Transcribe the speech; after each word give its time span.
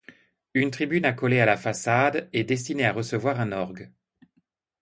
Une 0.55 0.71
tribune 0.71 1.05
accolée 1.05 1.41
à 1.41 1.45
la 1.45 1.57
façade 1.57 2.27
est 2.33 2.43
destinée 2.43 2.85
à 2.87 2.91
recevoir 2.91 3.39
un 3.39 3.51
orgue. 3.51 3.91